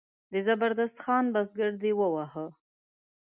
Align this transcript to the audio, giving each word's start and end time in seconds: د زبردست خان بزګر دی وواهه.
د 0.31 0.33
زبردست 0.47 0.97
خان 1.03 1.25
بزګر 1.33 1.71
دی 1.81 1.91
وواهه. 1.95 2.47